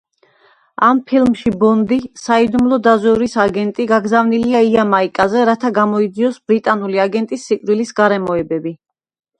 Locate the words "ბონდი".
1.63-1.97